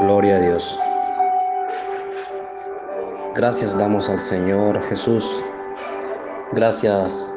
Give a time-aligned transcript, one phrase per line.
[0.00, 0.80] Gloria a Dios.
[3.34, 5.44] Gracias damos al Señor Jesús.
[6.52, 7.34] Gracias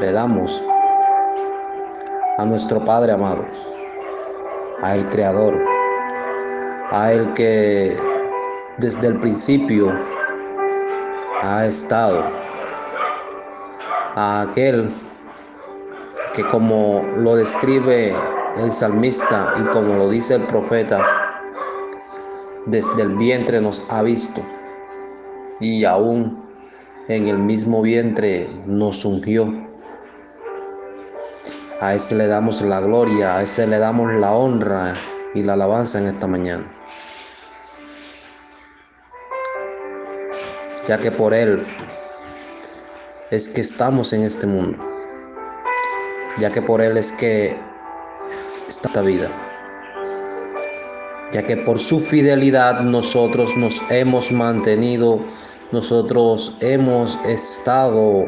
[0.00, 0.64] le damos
[2.38, 3.44] a nuestro Padre amado,
[4.82, 5.56] a el Creador,
[6.90, 7.96] a el que
[8.78, 9.96] desde el principio
[11.40, 12.24] ha estado,
[14.16, 14.92] a aquel
[16.34, 18.12] que como lo describe
[18.58, 21.00] el salmista y como lo dice el profeta,
[22.66, 24.42] desde el vientre nos ha visto
[25.60, 26.44] y aún
[27.08, 29.52] en el mismo vientre nos ungió.
[31.80, 34.94] A ese le damos la gloria, a ese le damos la honra
[35.34, 36.64] y la alabanza en esta mañana.
[40.88, 41.64] Ya que por Él
[43.30, 44.78] es que estamos en este mundo
[46.38, 47.56] ya que por Él es que
[48.68, 49.30] esta vida,
[51.32, 55.20] ya que por su fidelidad nosotros nos hemos mantenido,
[55.72, 58.26] nosotros hemos estado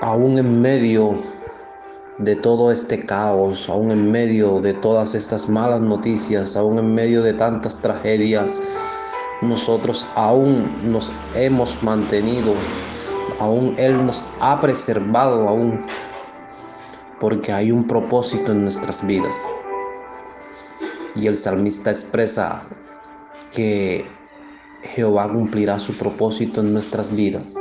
[0.00, 1.18] aún en medio
[2.18, 7.22] de todo este caos, aún en medio de todas estas malas noticias, aún en medio
[7.22, 8.62] de tantas tragedias,
[9.42, 12.54] nosotros aún nos hemos mantenido,
[13.40, 15.84] aún Él nos ha preservado aún
[17.24, 19.48] porque hay un propósito en nuestras vidas.
[21.16, 22.64] Y el salmista expresa
[23.50, 24.04] que
[24.82, 27.56] Jehová cumplirá su propósito en nuestras vidas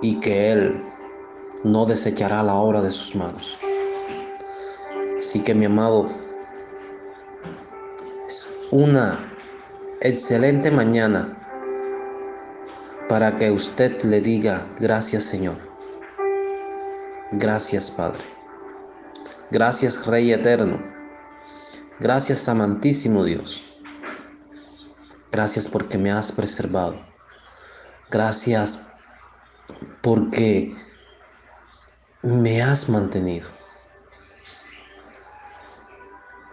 [0.00, 0.82] y que Él
[1.62, 3.56] no desechará la obra de sus manos.
[5.16, 6.10] Así que mi amado,
[8.26, 9.32] es una
[10.00, 11.36] excelente mañana
[13.08, 15.71] para que usted le diga gracias Señor.
[17.32, 18.22] Gracias, Padre.
[19.50, 20.82] Gracias, Rey Eterno.
[21.98, 23.62] Gracias, amantísimo Dios.
[25.30, 26.96] Gracias porque me has preservado.
[28.10, 28.86] Gracias
[30.02, 30.76] porque
[32.22, 33.48] me has mantenido.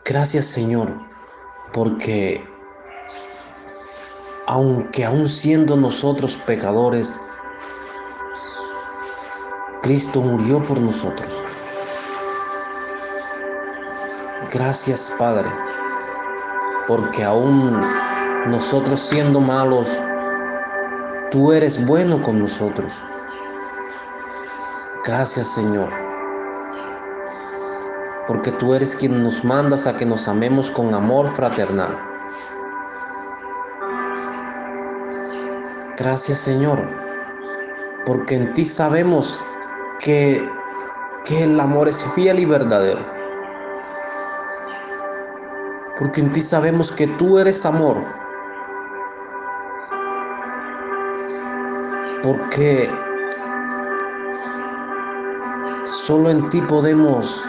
[0.05, 0.97] Gracias, Señor,
[1.73, 2.41] porque
[4.47, 7.19] aunque aún siendo nosotros pecadores,
[9.89, 11.33] Cristo murió por nosotros.
[14.53, 15.49] Gracias Padre,
[16.87, 17.87] porque aún
[18.45, 19.99] nosotros siendo malos,
[21.31, 22.93] tú eres bueno con nosotros.
[25.03, 25.89] Gracias Señor,
[28.27, 31.97] porque tú eres quien nos mandas a que nos amemos con amor fraternal.
[35.97, 36.87] Gracias Señor,
[38.05, 39.41] porque en ti sabemos
[39.99, 40.49] que,
[41.29, 42.99] el amor es fiel y verdadero.
[45.97, 47.97] Porque en ti sabemos que tú eres amor.
[52.23, 52.89] Porque
[55.85, 57.47] solo en ti podemos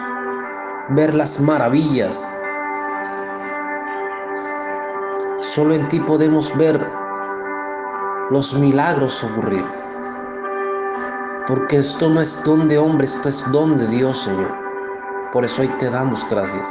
[0.89, 2.29] ver las maravillas.
[5.39, 6.79] Solo en ti podemos ver
[8.29, 9.65] los milagros ocurrir.
[11.51, 14.55] Porque esto no es don de hombre, esto es don de Dios, Señor.
[15.33, 16.69] Por eso hoy te damos gracias.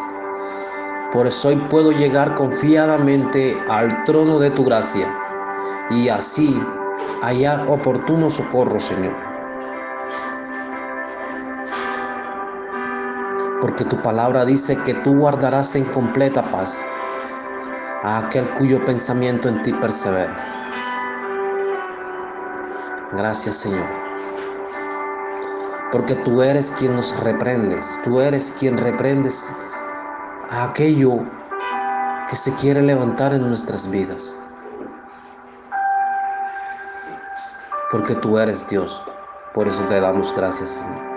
[1.13, 5.07] Por eso hoy puedo llegar confiadamente al trono de tu gracia
[5.91, 6.59] y así
[7.21, 9.15] hallar oportuno socorro, Señor.
[13.61, 16.83] Porque tu palabra dice que tú guardarás en completa paz
[18.03, 20.35] a aquel cuyo pensamiento en ti persevera.
[23.13, 24.00] Gracias, Señor
[25.93, 29.53] porque tú eres quien nos reprendes, tú eres quien reprendes
[30.51, 31.25] a aquello
[32.29, 34.39] que se quiere levantar en nuestras vidas.
[37.91, 39.03] Porque tú eres Dios,
[39.53, 41.11] por eso te damos gracias, Señor.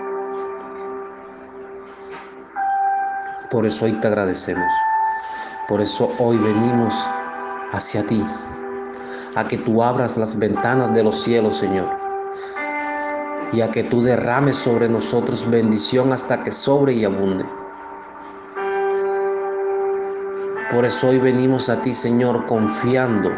[3.50, 4.72] Por eso hoy te agradecemos.
[5.68, 7.08] Por eso hoy venimos
[7.70, 8.26] hacia ti,
[9.36, 12.03] a que tú abras las ventanas de los cielos, Señor
[13.54, 17.44] y a que tú derrames sobre nosotros bendición hasta que sobre y abunde.
[20.72, 23.30] Por eso hoy venimos a ti, Señor, confiando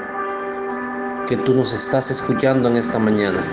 [1.28, 3.44] que tú nos estás escuchando en esta mañana.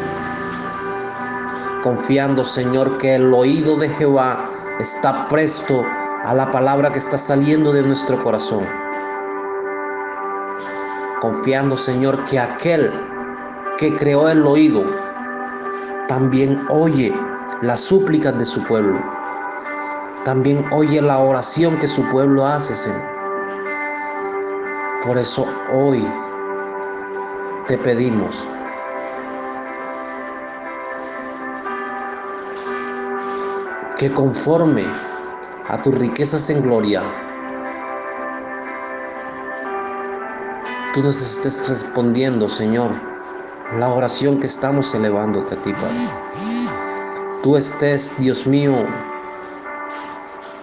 [1.83, 4.49] Confiando, Señor, que el oído de Jehová
[4.79, 5.83] está presto
[6.23, 8.65] a la palabra que está saliendo de nuestro corazón.
[11.19, 12.89] Confiando, Señor, que aquel
[13.77, 15.02] que creó el oído
[16.13, 17.11] también oye
[17.63, 18.99] las súplicas de su pueblo.
[20.23, 23.01] también oye la oración que su pueblo hace, Señor.
[25.03, 26.07] Por eso hoy
[27.67, 28.47] te pedimos
[33.97, 34.85] que conforme
[35.67, 37.01] a tus riquezas en gloria,
[40.93, 42.91] tú nos estés respondiendo, Señor,
[43.77, 46.09] la oración que estamos elevándote a ti, Padre.
[47.41, 48.73] Tú estés, Dios mío,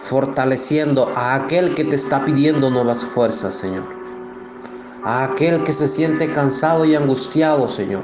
[0.05, 3.85] fortaleciendo a aquel que te está pidiendo nuevas fuerzas, Señor.
[5.05, 8.03] A aquel que se siente cansado y angustiado, Señor.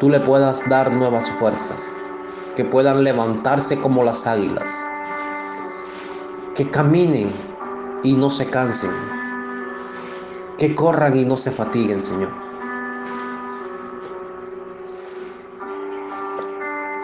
[0.00, 1.92] Tú le puedas dar nuevas fuerzas,
[2.56, 4.86] que puedan levantarse como las águilas,
[6.54, 7.30] que caminen
[8.02, 8.92] y no se cansen,
[10.56, 12.47] que corran y no se fatiguen, Señor.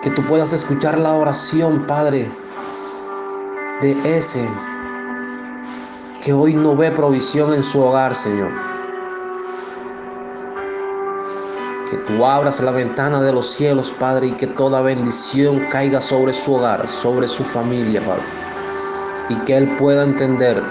[0.04, 2.30] Que tú puedas escuchar la oración, Padre,
[3.80, 4.46] de ese
[6.22, 8.50] que hoy no ve provisión en su hogar, Señor.
[11.90, 16.34] Que tú abras la ventana de los cielos, Padre, y que toda bendición caiga sobre
[16.34, 18.24] su hogar, sobre su familia, Padre.
[19.30, 20.62] Y que Él pueda entender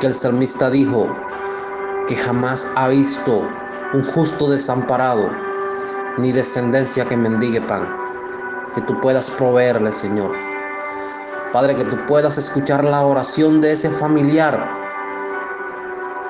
[0.00, 1.14] que el salmista dijo
[2.08, 3.42] que jamás ha visto
[3.92, 5.28] un justo desamparado,
[6.16, 7.99] ni descendencia que mendigue pan.
[8.74, 10.32] Que tú puedas proveerle, Señor.
[11.52, 14.68] Padre, que tú puedas escuchar la oración de ese familiar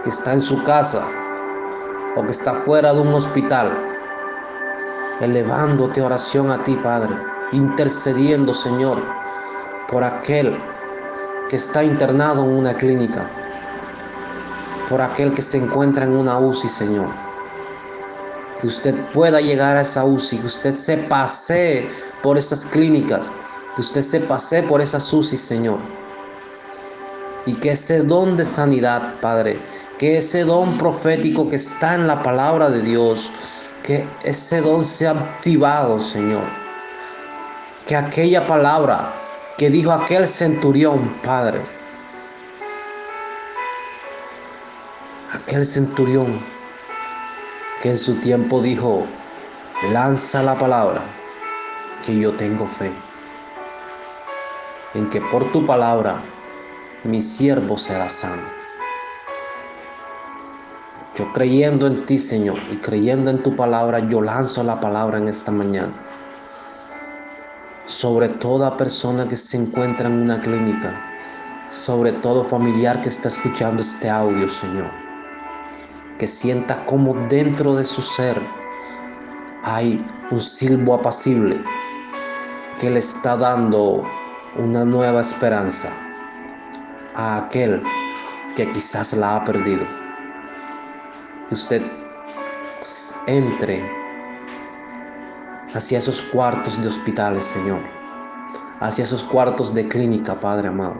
[0.03, 1.07] que está en su casa
[2.17, 3.71] o que está fuera de un hospital,
[5.21, 7.15] elevándote oración a ti, Padre,
[7.53, 8.99] intercediendo, Señor,
[9.89, 10.59] por aquel
[11.51, 13.29] que está internado en una clínica,
[14.89, 17.09] por aquel que se encuentra en una UCI, Señor.
[18.61, 21.89] Que usted pueda llegar a esa UCI, que usted se pase
[22.23, 23.31] por esas clínicas,
[23.75, 25.79] que usted se pase por esas UCI, Señor
[27.47, 29.59] y que ese don de sanidad, Padre,
[29.99, 33.31] que ese don profético que está en la palabra de Dios,
[33.83, 36.45] que ese don sea activado, Señor.
[37.87, 39.13] Que aquella palabra
[39.57, 41.61] que dijo aquel centurión, Padre,
[45.33, 46.39] aquel centurión
[47.83, 49.07] que en su tiempo dijo,
[49.93, 51.03] lanza la palabra,
[52.05, 52.91] que yo tengo fe,
[54.95, 56.21] en que por tu palabra
[57.05, 58.43] mi siervo será sano.
[61.17, 65.29] Yo creyendo en ti, Señor, y creyendo en tu palabra, yo lanzo la palabra en
[65.29, 65.93] esta mañana.
[67.85, 70.99] Sobre toda persona que se encuentra en una clínica,
[71.71, 74.91] sobre todo familiar que está escuchando este audio, Señor.
[76.19, 78.41] Que sienta como dentro de su ser
[79.63, 81.59] hay un silbo apacible
[82.81, 84.03] que le está dando
[84.57, 85.91] una nueva esperanza
[87.15, 87.83] a aquel
[88.57, 89.85] que quizás la ha perdido.
[91.49, 91.83] Que usted
[93.27, 93.85] entre
[95.75, 97.81] hacia esos cuartos de hospitales, Señor.
[98.81, 100.97] Hacia esos cuartos de clínica, Padre amado.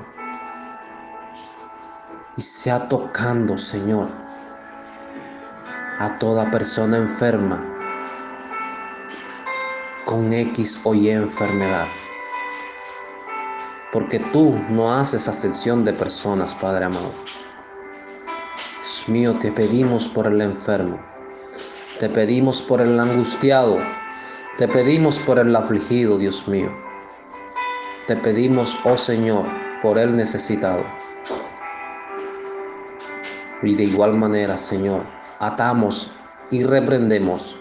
[2.37, 4.07] Y sea tocando, Señor,
[5.99, 7.80] a toda persona enferma
[10.11, 11.87] con X o Y enfermedad
[13.93, 17.11] porque tú no haces ascensión de personas, Padre amado.
[18.79, 20.99] Dios mío, te pedimos por el enfermo,
[21.99, 23.79] te pedimos por el angustiado,
[24.59, 26.73] te pedimos por el afligido, Dios mío.
[28.07, 29.47] Te pedimos, oh Señor,
[29.83, 30.85] por el necesitado.
[33.63, 35.05] Y de igual manera, Señor,
[35.39, 36.11] atamos
[36.51, 37.57] y reprendemos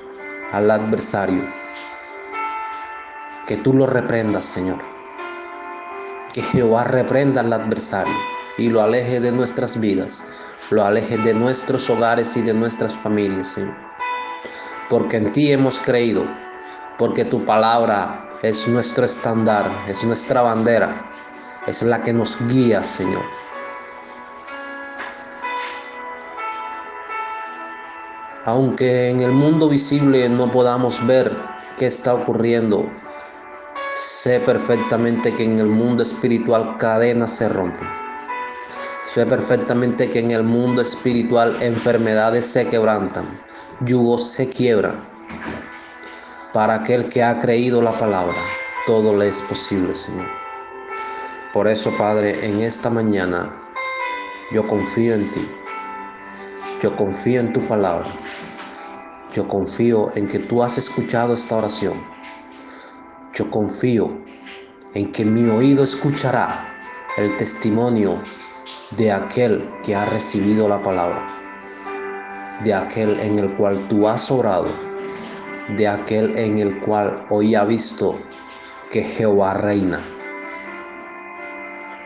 [0.52, 1.59] al adversario.
[3.50, 4.78] Que tú lo reprendas, Señor
[6.34, 8.14] que Jehová reprenda al adversario
[8.58, 10.26] y lo aleje de nuestras vidas,
[10.70, 13.76] lo aleje de nuestros hogares y de nuestras familias, Señor.
[14.90, 16.26] Porque en ti hemos creído,
[16.98, 21.10] porque tu palabra es nuestro estándar, es nuestra bandera,
[21.68, 23.24] es la que nos guía, Señor.
[28.46, 31.36] Aunque en el mundo visible no podamos ver
[31.78, 32.90] qué está ocurriendo,
[34.02, 37.86] Sé perfectamente que en el mundo espiritual cadenas se rompen.
[39.04, 43.26] Sé perfectamente que en el mundo espiritual enfermedades se quebrantan,
[43.82, 45.04] yugos se quiebran.
[46.54, 48.38] Para aquel que ha creído la palabra,
[48.88, 50.30] todo le es posible, Señor.
[51.52, 53.50] Por eso, Padre, en esta mañana
[54.54, 55.46] yo confío en ti.
[56.82, 58.08] Yo confío en tu palabra.
[59.34, 62.19] Yo confío en que tú has escuchado esta oración
[63.40, 64.10] yo confío
[64.96, 66.76] en que mi oído escuchará
[67.16, 68.20] el testimonio
[68.98, 71.22] de aquel que ha recibido la palabra,
[72.66, 74.68] de aquel en el cual tú has orado,
[75.78, 78.20] de aquel en el cual hoy ha visto
[78.92, 80.02] que Jehová reina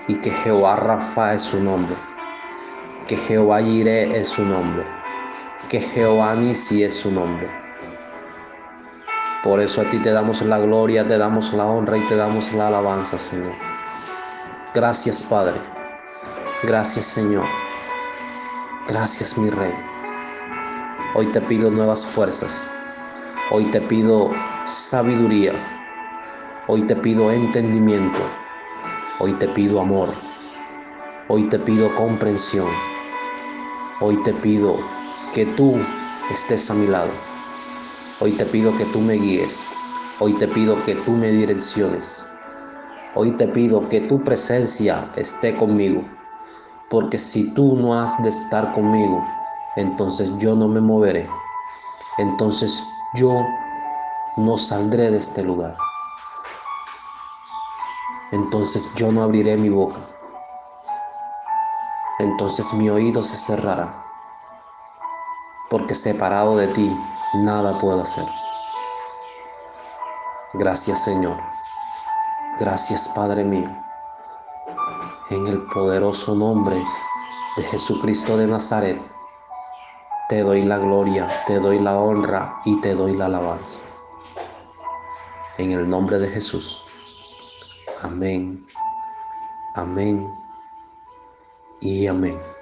[0.07, 1.95] y que Jehová Rafa es su nombre,
[3.07, 4.83] que Jehová Jireh es su nombre,
[5.67, 7.62] que Jehová Nisi es su nombre.
[9.43, 12.53] Por eso a ti te damos la gloria, te damos la honra y te damos
[12.53, 13.51] la alabanza, Señor.
[14.73, 15.59] Gracias, Padre.
[16.63, 17.45] Gracias, Señor.
[18.87, 19.73] Gracias, mi Rey.
[21.15, 22.69] Hoy te pido nuevas fuerzas.
[23.51, 24.31] Hoy te pido
[24.65, 25.51] sabiduría.
[26.67, 28.19] Hoy te pido entendimiento.
[29.19, 30.13] Hoy te pido amor.
[31.27, 32.69] Hoy te pido comprensión.
[33.99, 34.77] Hoy te pido
[35.33, 35.77] que tú
[36.31, 37.32] estés a mi lado.
[38.23, 39.67] Hoy te pido que tú me guíes.
[40.19, 42.25] Hoy te pido que tú me direcciones.
[43.15, 46.03] Hoy te pido que tu presencia esté conmigo.
[46.89, 49.23] Porque si tú no has de estar conmigo,
[49.75, 51.27] entonces yo no me moveré.
[52.17, 52.81] Entonces
[53.15, 53.45] yo
[54.37, 55.75] no saldré de este lugar
[58.33, 59.99] entonces yo no abriré mi boca.
[62.17, 63.93] Entonces mi oído se cerrará,
[65.69, 66.97] porque separado de ti
[67.35, 68.25] nada puedo hacer.
[70.53, 71.37] Gracias Señor,
[72.59, 73.69] gracias Padre mío,
[75.31, 76.81] en el poderoso nombre
[77.57, 79.01] de Jesucristo de Nazaret,
[80.29, 83.79] te doy la gloria, te doy la honra y te doy la alabanza.
[85.57, 86.81] En el nombre de Jesús.
[88.01, 88.63] Amén,
[89.75, 90.27] amén
[91.81, 92.52] y amén.